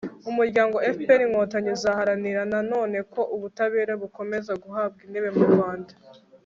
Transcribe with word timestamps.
umuryango 0.29 0.75
fpr-inkotanyi 0.95 1.69
uzaharanira 1.77 2.41
na 2.51 2.59
none 2.71 2.97
ko 3.13 3.21
ubutabera 3.35 3.93
bukomeza 4.01 4.51
guhabwa 4.63 4.99
intebe 5.05 5.29
mu 5.37 5.43
rwanda 5.51 5.93